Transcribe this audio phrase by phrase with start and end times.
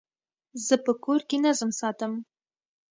[0.65, 2.11] زه په کور کي نظم ساتم.